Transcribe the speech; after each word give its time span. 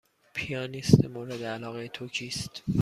پیانیست 0.33 1.05
مورد 1.05 1.43
علاقه 1.43 1.87
تو 1.87 2.07
کیست؟ 2.07 2.63